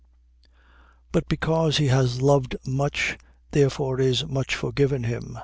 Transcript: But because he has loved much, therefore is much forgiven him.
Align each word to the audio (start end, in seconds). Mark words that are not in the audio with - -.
But 1.11 1.27
because 1.29 1.77
he 1.77 1.85
has 1.89 2.23
loved 2.23 2.55
much, 2.65 3.19
therefore 3.51 3.99
is 3.99 4.25
much 4.25 4.55
forgiven 4.55 5.03
him. 5.03 5.37